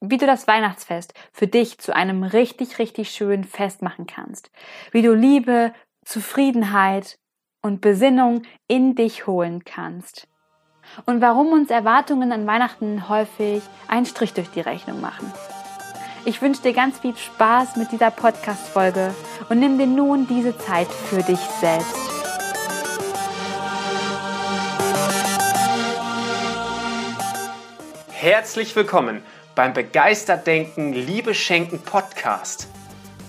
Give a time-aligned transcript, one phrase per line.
[0.00, 4.50] wie du das Weihnachtsfest für dich zu einem richtig, richtig schönen Fest machen kannst.
[4.92, 5.72] Wie du Liebe,
[6.04, 7.18] Zufriedenheit
[7.62, 10.26] und Besinnung in dich holen kannst.
[11.04, 15.30] Und warum uns Erwartungen an Weihnachten häufig einen Strich durch die Rechnung machen.
[16.24, 19.14] Ich wünsche dir ganz viel Spaß mit dieser Podcast-Folge
[19.50, 21.96] und nimm dir nun diese Zeit für dich selbst.
[28.08, 29.22] Herzlich willkommen
[29.54, 32.68] beim Begeistert Denken, Liebe Schenken Podcast.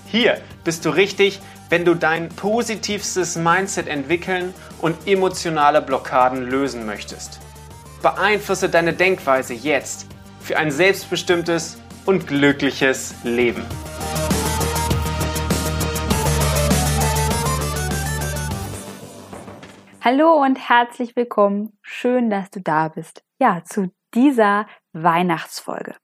[0.08, 1.40] Hier bist du richtig,
[1.70, 7.40] wenn du dein positivstes Mindset entwickeln und emotionale Blockaden lösen möchtest.
[8.02, 10.08] Beeinflusse deine Denkweise jetzt
[10.42, 13.66] für ein selbstbestimmtes und glückliches Leben.
[20.04, 21.78] Hallo und herzlich willkommen.
[21.84, 23.24] Schön, dass du da bist.
[23.40, 25.96] Ja, zu dieser Weihnachtsfolge.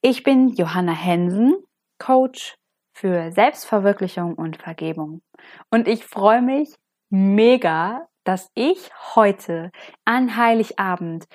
[0.00, 1.56] Ich bin Johanna Hensen,
[1.98, 2.56] Coach
[2.92, 5.22] für Selbstverwirklichung und Vergebung.
[5.70, 6.72] Und ich freue mich
[7.10, 9.72] mega, dass ich heute
[10.04, 11.26] an Heiligabend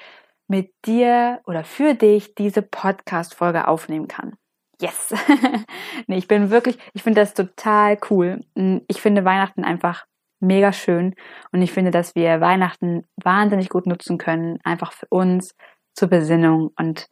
[0.47, 4.37] mit dir oder für dich diese Podcast-Folge aufnehmen kann.
[4.79, 5.13] Yes!
[6.07, 8.45] nee, ich bin wirklich, ich finde das total cool.
[8.87, 10.05] Ich finde Weihnachten einfach
[10.39, 11.15] mega schön
[11.51, 15.53] und ich finde, dass wir Weihnachten wahnsinnig gut nutzen können, einfach für uns
[15.93, 17.07] zur Besinnung und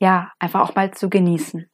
[0.00, 1.70] ja, einfach auch mal zu genießen.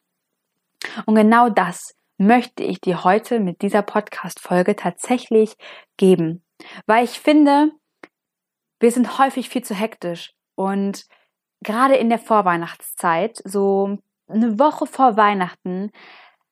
[1.07, 5.55] Und genau das möchte ich dir heute mit dieser Podcast-Folge tatsächlich
[5.97, 6.43] geben,
[6.87, 7.71] weil ich finde,
[8.81, 11.05] wir sind häufig viel zu hektisch und
[11.63, 15.91] gerade in der Vorweihnachtszeit, so eine Woche vor Weihnachten,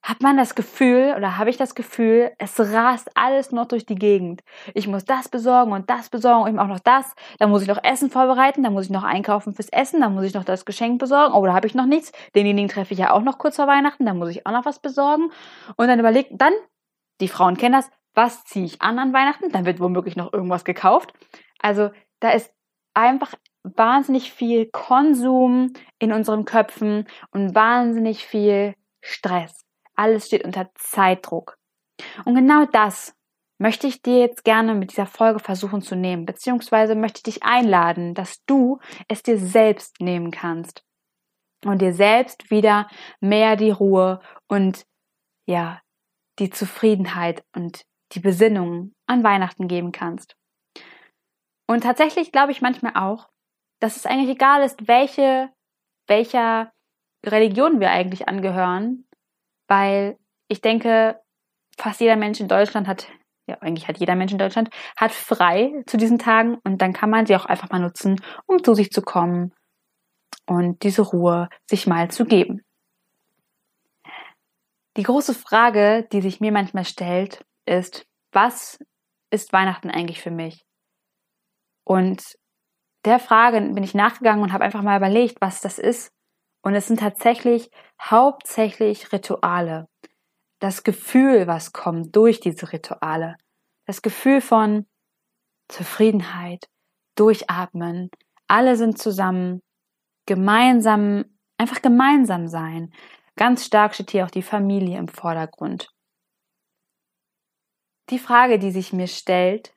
[0.05, 3.95] hat man das Gefühl oder habe ich das Gefühl, es rast alles noch durch die
[3.95, 4.43] Gegend.
[4.75, 7.15] Ich muss das besorgen und das besorgen und eben auch noch das.
[7.39, 10.25] Dann muss ich noch Essen vorbereiten, dann muss ich noch einkaufen fürs Essen, dann muss
[10.25, 11.33] ich noch das Geschenk besorgen.
[11.33, 12.13] Oh, da habe ich noch nichts.
[12.35, 14.79] Denjenigen treffe ich ja auch noch kurz vor Weihnachten, dann muss ich auch noch was
[14.79, 15.31] besorgen.
[15.77, 16.53] Und dann überlegt, dann,
[17.23, 19.53] die Frauen kennen das, was ziehe ich an an Weihnachten?
[19.53, 21.14] Dann wird womöglich noch irgendwas gekauft.
[21.61, 22.53] Also da ist
[22.93, 29.64] einfach wahnsinnig viel Konsum in unseren Köpfen und wahnsinnig viel Stress.
[29.97, 31.57] Alles steht unter Zeitdruck.
[32.25, 33.15] Und genau das
[33.59, 37.43] möchte ich dir jetzt gerne mit dieser Folge versuchen zu nehmen, beziehungsweise möchte ich dich
[37.45, 40.85] einladen, dass du es dir selbst nehmen kannst
[41.65, 42.89] und dir selbst wieder
[43.21, 44.85] mehr die Ruhe und
[45.47, 45.81] ja,
[46.39, 50.37] die Zufriedenheit und die Besinnung an Weihnachten geben kannst.
[51.67, 53.29] Und tatsächlich glaube ich manchmal auch,
[53.81, 55.51] dass es eigentlich egal ist, welche,
[56.07, 56.73] welcher
[57.25, 59.07] Religion wir eigentlich angehören,
[59.69, 61.20] weil ich denke,
[61.79, 63.08] fast jeder Mensch in Deutschland hat,
[63.47, 67.11] ja, eigentlich hat jeder Mensch in Deutschland, hat frei zu diesen Tagen und dann kann
[67.11, 69.52] man sie auch einfach mal nutzen, um zu sich zu kommen
[70.47, 72.63] und diese Ruhe sich mal zu geben.
[74.97, 78.79] Die große Frage, die sich mir manchmal stellt, ist, was
[79.31, 80.64] ist Weihnachten eigentlich für mich?
[81.85, 82.36] Und
[83.05, 86.13] der Frage bin ich nachgegangen und habe einfach mal überlegt, was das ist
[86.64, 87.70] und es sind tatsächlich
[88.01, 89.86] hauptsächlich Rituale.
[90.61, 93.36] Das Gefühl, was kommt durch diese Rituale.
[93.86, 94.86] Das Gefühl von
[95.69, 96.67] Zufriedenheit,
[97.17, 98.11] Durchatmen.
[98.48, 99.61] Alle sind zusammen,
[100.27, 101.27] gemeinsam,
[101.58, 102.95] einfach gemeinsam sein.
[103.36, 105.91] Ganz stark steht hier auch die Familie im Vordergrund.
[108.08, 109.75] Die Frage, die sich mir stellt,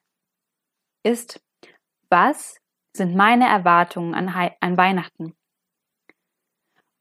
[1.04, 1.42] ist,
[2.10, 2.62] was
[2.96, 4.30] sind meine Erwartungen an,
[4.62, 5.34] an Weihnachten?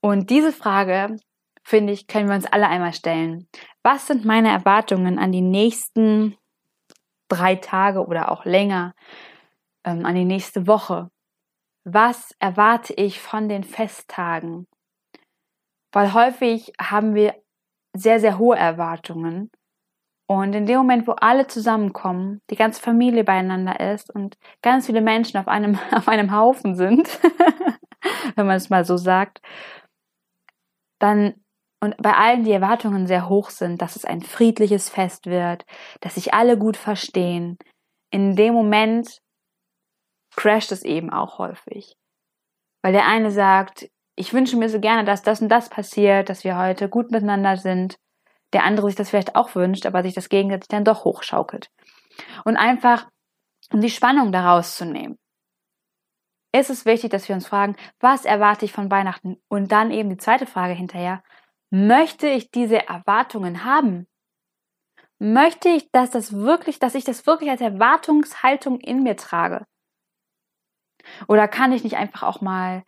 [0.06, 1.16] Und diese Frage,
[1.64, 3.48] finde ich, können wir uns alle einmal stellen.
[3.82, 6.36] Was sind meine Erwartungen an die nächsten
[7.26, 8.94] drei Tage oder auch länger,
[9.82, 11.10] ähm, an die nächste Woche?
[11.82, 14.68] Was erwarte ich von den Festtagen?
[15.90, 17.34] Weil häufig haben wir
[17.92, 19.50] sehr, sehr hohe Erwartungen.
[20.28, 25.00] Und in dem Moment, wo alle zusammenkommen, die ganze Familie beieinander ist und ganz viele
[25.00, 27.08] Menschen auf einem, auf einem Haufen sind,
[28.36, 29.40] wenn man es mal so sagt,
[30.98, 31.34] dann
[31.81, 35.65] und bei allen die Erwartungen sehr hoch sind, dass es ein friedliches Fest wird,
[36.01, 37.59] dass sich alle gut verstehen,
[38.10, 39.19] in dem Moment
[40.34, 41.95] crasht es eben auch häufig.
[42.83, 46.45] Weil der eine sagt, ich wünsche mir so gerne, dass das und das passiert, dass
[46.45, 47.97] wir heute gut miteinander sind.
[48.53, 51.69] Der andere sich das vielleicht auch wünscht, aber sich das gegenseitig dann doch hochschaukelt.
[52.45, 53.07] Und einfach,
[53.72, 55.19] um die Spannung daraus zu nehmen
[56.60, 59.36] ist es wichtig, dass wir uns fragen, was erwarte ich von Weihnachten?
[59.48, 61.22] Und dann eben die zweite Frage hinterher,
[61.70, 64.06] möchte ich diese Erwartungen haben?
[65.18, 69.66] Möchte ich, dass das wirklich, dass ich das wirklich als Erwartungshaltung in mir trage?
[71.28, 72.84] Oder kann ich nicht einfach auch mal,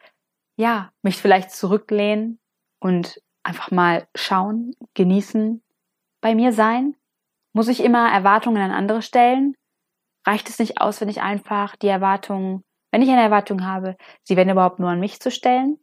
[0.56, 2.38] ja, mich vielleicht zurücklehnen
[2.80, 5.62] und einfach mal schauen, genießen,
[6.20, 6.96] bei mir sein?
[7.54, 9.56] Muss ich immer Erwartungen an andere stellen?
[10.26, 14.36] Reicht es nicht aus, wenn ich einfach die Erwartungen, wenn ich eine Erwartung habe, sie
[14.36, 15.78] wenn überhaupt nur an mich zu stellen?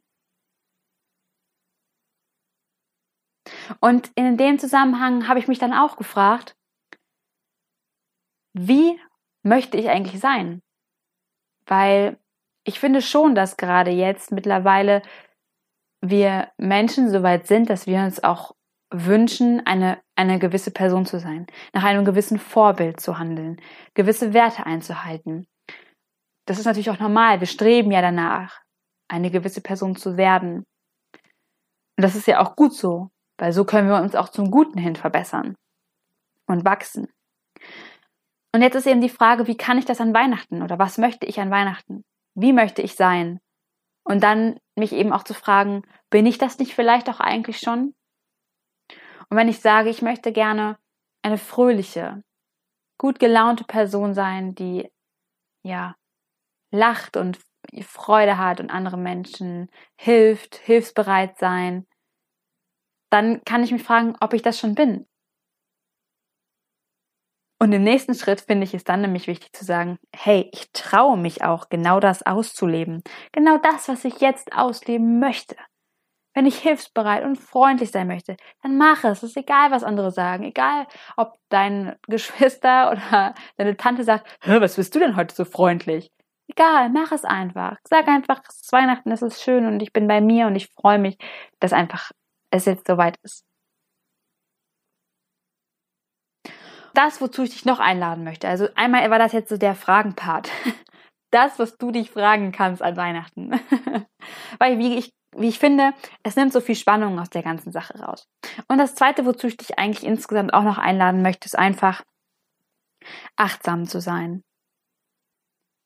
[3.80, 6.56] Und in dem Zusammenhang habe ich mich dann auch gefragt,
[8.54, 8.98] wie
[9.42, 10.62] möchte ich eigentlich sein?
[11.66, 12.18] Weil
[12.64, 15.02] ich finde schon, dass gerade jetzt mittlerweile
[16.00, 18.54] wir Menschen so weit sind, dass wir uns auch
[18.90, 23.60] wünschen, eine, eine gewisse Person zu sein, nach einem gewissen Vorbild zu handeln,
[23.94, 25.46] gewisse Werte einzuhalten.
[26.46, 27.40] Das ist natürlich auch normal.
[27.40, 28.60] Wir streben ja danach,
[29.08, 30.64] eine gewisse Person zu werden.
[31.96, 34.78] Und das ist ja auch gut so, weil so können wir uns auch zum Guten
[34.78, 35.56] hin verbessern
[36.46, 37.08] und wachsen.
[38.54, 41.26] Und jetzt ist eben die Frage, wie kann ich das an Weihnachten oder was möchte
[41.26, 42.04] ich an Weihnachten?
[42.34, 43.40] Wie möchte ich sein?
[44.04, 47.94] Und dann mich eben auch zu fragen, bin ich das nicht vielleicht auch eigentlich schon?
[49.28, 50.78] Und wenn ich sage, ich möchte gerne
[51.22, 52.22] eine fröhliche,
[52.98, 54.88] gut gelaunte Person sein, die
[55.64, 55.96] ja
[56.76, 57.38] lacht und
[57.82, 61.86] Freude hat und andere Menschen hilft, hilfsbereit sein,
[63.10, 65.06] dann kann ich mich fragen, ob ich das schon bin.
[67.58, 71.16] Und im nächsten Schritt finde ich es dann nämlich wichtig zu sagen, hey, ich traue
[71.16, 73.02] mich auch, genau das auszuleben.
[73.32, 75.56] Genau das, was ich jetzt ausleben möchte.
[76.34, 79.22] Wenn ich hilfsbereit und freundlich sein möchte, dann mache es.
[79.22, 80.44] Es ist egal, was andere sagen.
[80.44, 80.86] Egal,
[81.16, 86.12] ob dein Geschwister oder deine Tante sagt, was bist du denn heute so freundlich?
[86.48, 87.76] Egal, mach es einfach.
[87.88, 90.68] Sag einfach, es ist Weihnachten, es ist schön und ich bin bei mir und ich
[90.68, 91.18] freue mich,
[91.60, 92.12] dass einfach
[92.50, 93.44] es jetzt soweit ist.
[96.94, 98.48] Das, wozu ich dich noch einladen möchte.
[98.48, 100.50] Also einmal war das jetzt so der Fragenpart.
[101.32, 103.50] Das, was du dich fragen kannst an Weihnachten.
[104.58, 105.92] Weil, wie ich wie ich finde,
[106.22, 108.26] es nimmt so viel Spannung aus der ganzen Sache raus.
[108.68, 112.02] Und das Zweite, wozu ich dich eigentlich insgesamt auch noch einladen möchte, ist einfach
[113.36, 114.42] achtsam zu sein.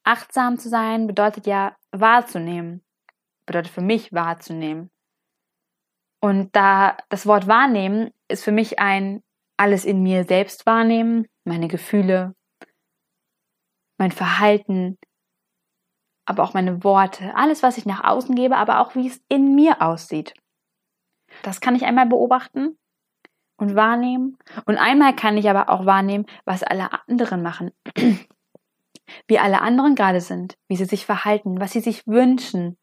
[0.04, 2.82] Achtsam zu sein bedeutet ja wahrzunehmen,
[3.46, 4.90] bedeutet für mich wahrzunehmen.
[6.20, 9.22] Und da das Wort wahrnehmen ist für mich ein
[9.56, 12.34] alles in mir selbst wahrnehmen, meine Gefühle,
[13.98, 14.98] mein Verhalten,
[16.24, 19.54] aber auch meine Worte, alles, was ich nach außen gebe, aber auch wie es in
[19.54, 20.34] mir aussieht.
[21.42, 22.78] Das kann ich einmal beobachten
[23.58, 24.38] und wahrnehmen.
[24.64, 27.72] Und einmal kann ich aber auch wahrnehmen, was alle anderen machen.
[29.26, 32.76] Wie alle anderen gerade sind, wie sie sich verhalten, was sie sich wünschen.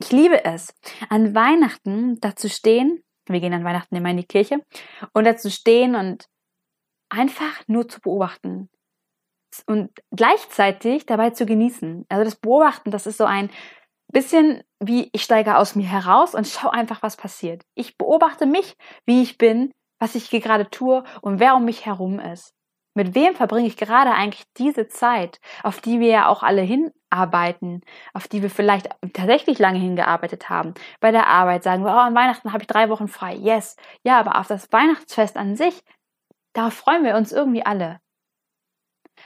[0.00, 0.74] Ich liebe es,
[1.08, 4.62] an Weihnachten dazu stehen, wir gehen an Weihnachten immer in die Kirche,
[5.12, 6.26] und dazu stehen und
[7.10, 8.68] einfach nur zu beobachten,
[9.66, 12.04] und gleichzeitig dabei zu genießen.
[12.08, 13.50] Also das Beobachten, das ist so ein
[14.12, 17.62] bisschen wie ich steige aus mir heraus und schaue einfach, was passiert.
[17.74, 18.76] Ich beobachte mich,
[19.06, 22.52] wie ich bin, was ich gerade tue und wer um mich herum ist.
[22.94, 27.82] Mit wem verbringe ich gerade eigentlich diese Zeit, auf die wir ja auch alle hinarbeiten,
[28.12, 30.74] auf die wir vielleicht tatsächlich lange hingearbeitet haben.
[31.00, 33.34] Bei der Arbeit sagen wir, oh, an Weihnachten habe ich drei Wochen frei.
[33.34, 33.76] Yes.
[34.04, 35.82] Ja, aber auf das Weihnachtsfest an sich,
[36.52, 38.00] darauf freuen wir uns irgendwie alle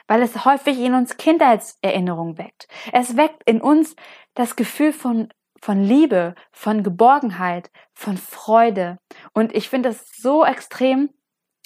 [0.06, 2.68] weil es häufig in uns Kindheitserinnerungen weckt.
[2.92, 3.94] Es weckt in uns
[4.34, 5.28] das Gefühl von
[5.60, 8.98] von Liebe, von Geborgenheit, von Freude.
[9.32, 11.10] Und ich finde es so extrem,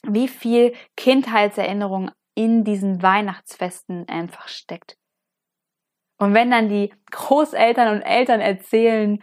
[0.06, 4.96] wie viel Kindheitserinnerung in diesen Weihnachtsfesten einfach steckt.
[6.18, 9.22] Und wenn dann die Großeltern und Eltern erzählen,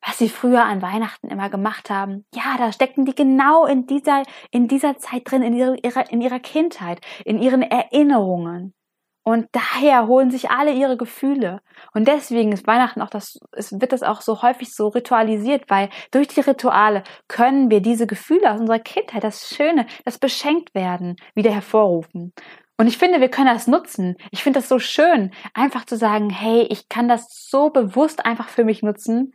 [0.00, 2.24] was sie früher an Weihnachten immer gemacht haben.
[2.34, 6.38] Ja, da steckten die genau in dieser, in dieser Zeit drin, in ihrer, in ihrer
[6.38, 8.74] Kindheit, in ihren Erinnerungen.
[9.22, 11.60] Und daher holen sich alle ihre Gefühle.
[11.92, 15.90] Und deswegen ist Weihnachten auch das, es wird das auch so häufig so ritualisiert, weil
[16.10, 21.16] durch die Rituale können wir diese Gefühle aus unserer Kindheit, das Schöne, das beschenkt werden,
[21.34, 22.32] wieder hervorrufen.
[22.78, 24.16] Und ich finde, wir können das nutzen.
[24.30, 28.48] Ich finde das so schön, einfach zu sagen, hey, ich kann das so bewusst einfach
[28.48, 29.34] für mich nutzen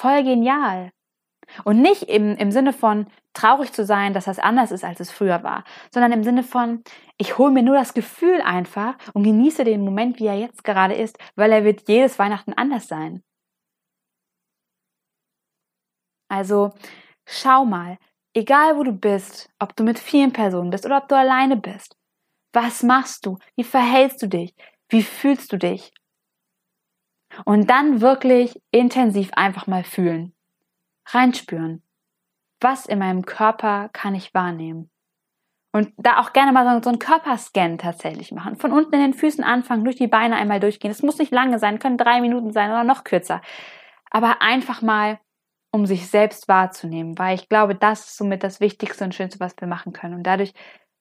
[0.00, 0.92] voll genial.
[1.64, 5.10] Und nicht im, im Sinne von traurig zu sein, dass das anders ist, als es
[5.10, 6.82] früher war, sondern im Sinne von,
[7.18, 10.94] ich hole mir nur das Gefühl einfach und genieße den Moment, wie er jetzt gerade
[10.94, 13.22] ist, weil er wird jedes Weihnachten anders sein.
[16.28, 16.72] Also
[17.26, 17.98] schau mal,
[18.34, 21.96] egal wo du bist, ob du mit vielen Personen bist oder ob du alleine bist,
[22.52, 23.38] was machst du?
[23.56, 24.54] Wie verhältst du dich?
[24.88, 25.92] Wie fühlst du dich?
[27.44, 30.34] Und dann wirklich intensiv einfach mal fühlen.
[31.06, 31.82] Reinspüren.
[32.60, 34.90] Was in meinem Körper kann ich wahrnehmen?
[35.72, 38.56] Und da auch gerne mal so einen Körperscan tatsächlich machen.
[38.56, 40.90] Von unten in den Füßen anfangen, durch die Beine einmal durchgehen.
[40.90, 43.40] Es muss nicht lange sein, können drei Minuten sein oder noch kürzer.
[44.10, 45.20] aber einfach mal,
[45.72, 49.54] um sich selbst wahrzunehmen, weil ich glaube, das ist somit das Wichtigste und Schönste, was
[49.60, 50.14] wir machen können.
[50.14, 50.52] Und dadurch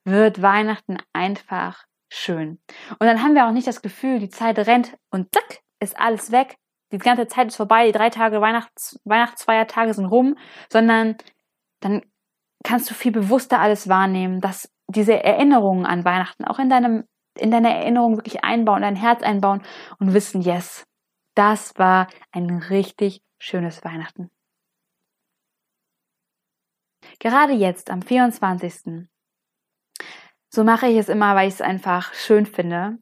[0.05, 2.59] wird Weihnachten einfach schön.
[2.99, 6.31] Und dann haben wir auch nicht das Gefühl, die Zeit rennt und zack, ist alles
[6.31, 6.55] weg.
[6.91, 10.37] Die ganze Zeit ist vorbei, die drei Tage Weihnachts Weihnachtsfeiertage sind rum,
[10.71, 11.17] sondern
[11.79, 12.01] dann
[12.63, 17.05] kannst du viel bewusster alles wahrnehmen, dass diese Erinnerungen an Weihnachten auch in deinem
[17.37, 19.61] in deine Erinnerung wirklich einbauen, dein Herz einbauen
[19.99, 20.83] und wissen, yes,
[21.35, 24.29] das war ein richtig schönes Weihnachten.
[27.19, 29.07] Gerade jetzt am 24.
[30.49, 32.97] So mache ich es immer, weil ich es einfach schön finde.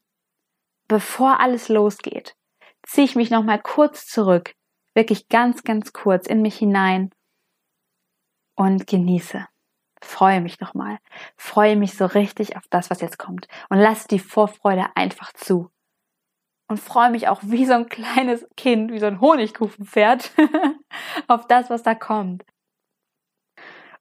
[0.87, 2.35] Bevor alles losgeht,
[2.85, 4.53] ziehe ich mich nochmal kurz zurück,
[4.93, 7.11] wirklich ganz, ganz kurz in mich hinein
[8.57, 9.45] und genieße.
[10.01, 10.97] Freue mich nochmal.
[11.37, 13.47] Freue mich so richtig auf das, was jetzt kommt.
[13.69, 15.69] Und lasse die Vorfreude einfach zu.
[16.69, 20.31] Und freue mich auch wie so ein kleines Kind, wie so ein Honigkuchenpferd
[21.27, 22.43] auf das, was da kommt.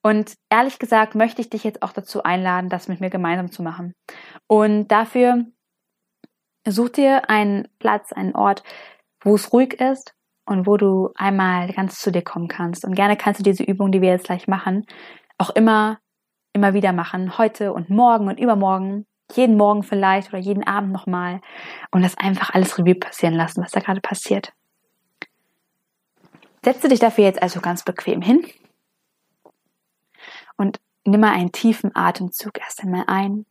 [0.03, 3.63] Und ehrlich gesagt möchte ich dich jetzt auch dazu einladen, das mit mir gemeinsam zu
[3.63, 3.93] machen.
[4.47, 5.47] Und dafür
[6.67, 8.63] such dir einen Platz, einen Ort,
[9.21, 10.15] wo es ruhig ist
[10.47, 12.85] und wo du einmal ganz zu dir kommen kannst.
[12.85, 14.87] Und gerne kannst du diese Übung, die wir jetzt gleich machen,
[15.38, 15.99] auch immer,
[16.53, 17.37] immer wieder machen.
[17.37, 19.07] Heute und morgen und übermorgen.
[19.33, 21.41] Jeden Morgen vielleicht oder jeden Abend nochmal.
[21.91, 24.53] Und das einfach alles Revue passieren lassen, was da gerade passiert.
[26.65, 28.45] Setze dich dafür jetzt also ganz bequem hin
[30.57, 33.47] und nimm mal einen tiefen Atemzug erst einmal ein.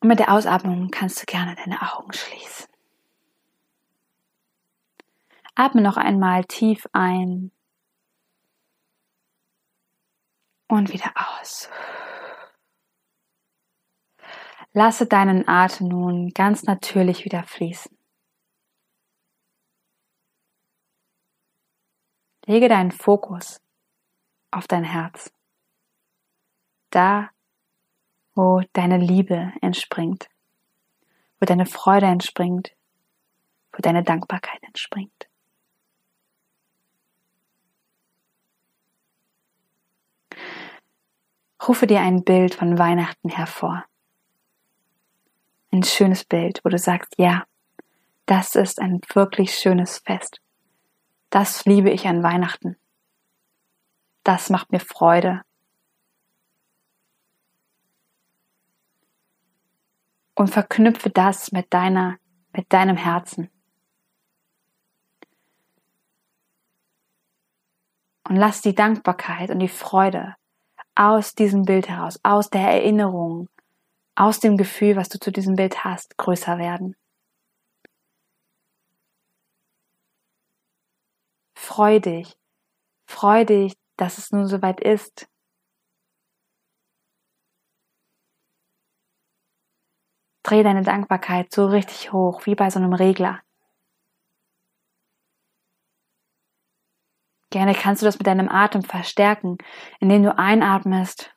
[0.00, 2.71] Und mit der Ausatmung kannst du gerne deine Augen schließen.
[5.62, 7.52] Atme noch einmal tief ein
[10.66, 11.70] und wieder aus.
[14.72, 17.96] Lasse deinen Atem nun ganz natürlich wieder fließen.
[22.46, 23.62] Lege deinen Fokus
[24.50, 25.32] auf dein Herz.
[26.90, 27.30] Da,
[28.34, 30.28] wo deine Liebe entspringt,
[31.38, 32.74] wo deine Freude entspringt,
[33.70, 35.31] wo deine Dankbarkeit entspringt.
[41.68, 43.84] Rufe dir ein Bild von Weihnachten hervor.
[45.70, 47.44] Ein schönes Bild, wo du sagst, ja,
[48.26, 50.40] das ist ein wirklich schönes Fest.
[51.30, 52.76] Das liebe ich an Weihnachten.
[54.24, 55.42] Das macht mir Freude.
[60.34, 62.18] Und verknüpfe das mit deiner,
[62.52, 63.50] mit deinem Herzen.
[68.28, 70.36] Und lass die Dankbarkeit und die Freude
[70.94, 73.48] aus diesem Bild heraus, aus der Erinnerung,
[74.14, 76.96] aus dem Gefühl, was du zu diesem Bild hast, größer werden.
[81.56, 82.34] Freu dich,
[83.06, 85.28] freu dich, dass es nun soweit ist.
[90.42, 93.40] Dreh deine Dankbarkeit so richtig hoch, wie bei so einem Regler.
[97.52, 99.58] Gerne kannst du das mit deinem Atem verstärken,
[100.00, 101.36] indem du einatmest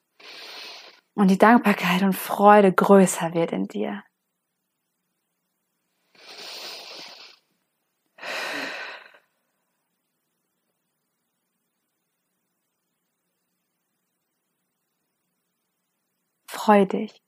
[1.13, 4.01] und die Dankbarkeit und Freude größer wird in dir.
[16.47, 17.21] Freu dich.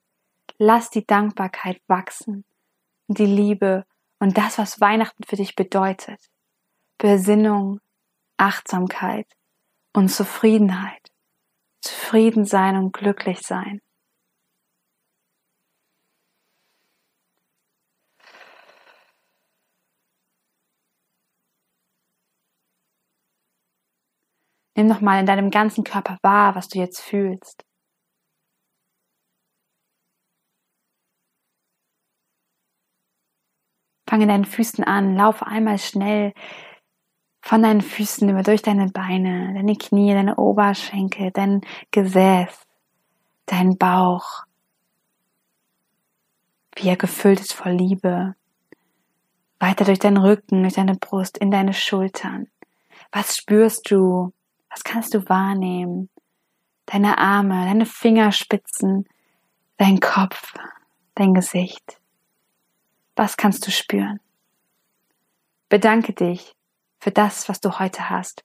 [0.57, 2.45] Lass die Dankbarkeit wachsen
[3.07, 3.85] und die Liebe
[4.19, 6.21] und das, was Weihnachten für dich bedeutet.
[6.97, 7.81] Besinnung,
[8.37, 9.27] Achtsamkeit
[9.93, 11.07] und Zufriedenheit.
[11.81, 13.81] Zufrieden sein und glücklich sein.
[24.75, 27.63] Nimm nochmal in deinem ganzen Körper wahr, was du jetzt fühlst.
[34.07, 36.33] Fange in deinen Füßen an, laufe einmal schnell
[37.47, 41.61] von deinen Füßen über durch deine Beine, deine Knie, deine Oberschenkel, dein
[41.91, 42.67] Gesäß,
[43.45, 44.43] dein Bauch,
[46.75, 48.35] wie er gefüllt ist voll Liebe.
[49.59, 52.49] Weiter durch deinen Rücken, durch deine Brust, in deine Schultern.
[53.13, 54.33] Was spürst du?
[54.69, 56.09] Was kannst du wahrnehmen?
[56.85, 59.07] Deine Arme, deine Fingerspitzen,
[59.77, 60.53] dein Kopf,
[61.15, 62.01] dein Gesicht.
[63.15, 64.19] Was kannst du spüren?
[65.69, 66.56] Bedanke dich
[66.99, 68.43] für das, was du heute hast,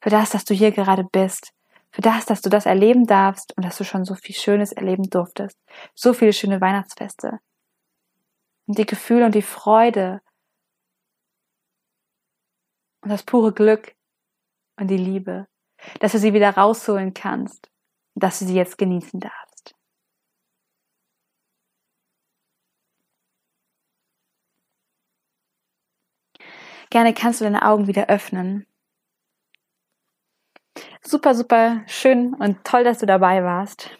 [0.00, 1.52] für das, dass du hier gerade bist,
[1.92, 5.10] für das, dass du das erleben darfst und dass du schon so viel Schönes erleben
[5.10, 5.58] durftest,
[5.94, 7.40] so viele schöne Weihnachtsfeste.
[8.66, 10.20] Und die Gefühle und die Freude.
[13.02, 13.96] Und das pure Glück
[14.78, 15.48] und die Liebe,
[15.98, 17.68] dass du sie wieder rausholen kannst,
[18.14, 19.49] dass du sie jetzt genießen darfst.
[26.90, 28.66] Gerne kannst du deine Augen wieder öffnen.
[31.02, 33.90] Super, super schön und toll, dass du dabei warst.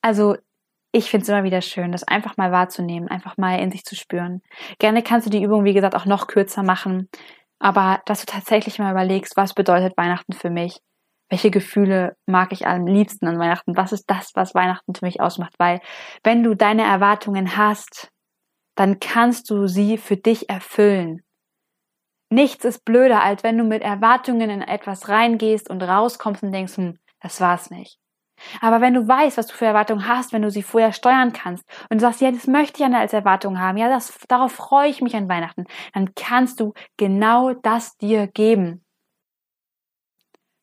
[0.00, 0.36] Also
[0.92, 3.94] ich finde es immer wieder schön, das einfach mal wahrzunehmen, einfach mal in sich zu
[3.94, 4.42] spüren.
[4.78, 7.08] Gerne kannst du die Übung, wie gesagt, auch noch kürzer machen,
[7.58, 10.80] aber dass du tatsächlich mal überlegst, was bedeutet Weihnachten für mich?
[11.28, 13.76] Welche Gefühle mag ich am liebsten an Weihnachten?
[13.76, 15.52] Was ist das, was Weihnachten für mich ausmacht?
[15.58, 15.80] Weil
[16.24, 18.10] wenn du deine Erwartungen hast,
[18.78, 21.24] dann kannst du sie für dich erfüllen.
[22.30, 26.76] Nichts ist blöder, als wenn du mit Erwartungen in etwas reingehst und rauskommst und denkst,
[26.76, 27.98] hm, das war's nicht.
[28.60, 31.64] Aber wenn du weißt, was du für Erwartungen hast, wenn du sie vorher steuern kannst
[31.90, 34.88] und du sagst, ja, das möchte ich ja als Erwartung haben, ja, das, darauf freue
[34.88, 38.84] ich mich an Weihnachten, dann kannst du genau das dir geben.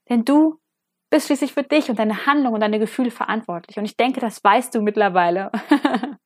[0.08, 0.62] Denn du
[1.10, 3.78] bist schließlich für dich und deine Handlung und deine Gefühle verantwortlich.
[3.78, 5.52] Und ich denke, das weißt du mittlerweile.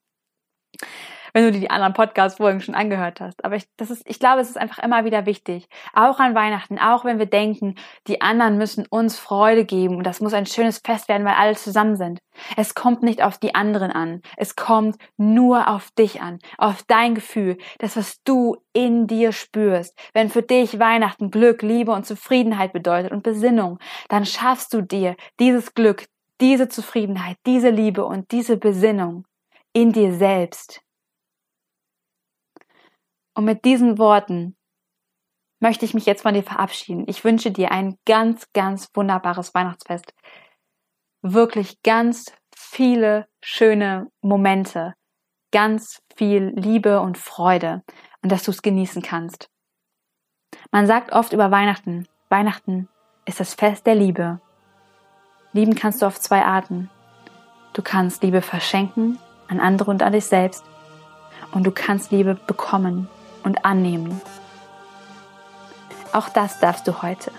[1.33, 3.43] wenn du dir die anderen Podcast-Folgen schon angehört hast.
[3.43, 5.67] Aber ich, das ist, ich glaube, es ist einfach immer wieder wichtig.
[5.93, 7.75] Auch an Weihnachten, auch wenn wir denken,
[8.07, 11.55] die anderen müssen uns Freude geben und das muss ein schönes Fest werden, weil alle
[11.55, 12.19] zusammen sind.
[12.55, 14.21] Es kommt nicht auf die anderen an.
[14.37, 19.97] Es kommt nur auf dich an, auf dein Gefühl, das, was du in dir spürst.
[20.13, 25.15] Wenn für dich Weihnachten Glück, Liebe und Zufriedenheit bedeutet und Besinnung, dann schaffst du dir
[25.39, 26.05] dieses Glück,
[26.41, 29.25] diese Zufriedenheit, diese Liebe und diese Besinnung
[29.73, 30.81] in dir selbst.
[33.39, 34.57] Und mit diesen Worten
[35.61, 37.05] möchte ich mich jetzt von dir verabschieden.
[37.07, 40.13] Ich wünsche dir ein ganz, ganz wunderbares Weihnachtsfest.
[41.21, 44.93] Wirklich ganz viele schöne Momente,
[45.53, 47.81] ganz viel Liebe und Freude
[48.21, 49.49] und dass du es genießen kannst.
[50.71, 52.89] Man sagt oft über Weihnachten, Weihnachten
[53.23, 54.41] ist das Fest der Liebe.
[55.53, 56.89] Lieben kannst du auf zwei Arten.
[57.71, 60.65] Du kannst Liebe verschenken an andere und an dich selbst
[61.53, 63.07] und du kannst Liebe bekommen
[63.43, 64.21] und annehmen.
[66.11, 67.31] Auch das darfst du heute.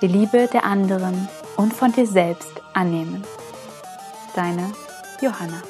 [0.00, 3.24] Die Liebe der anderen und von dir selbst annehmen.
[4.34, 4.72] Deine
[5.20, 5.62] Johanna.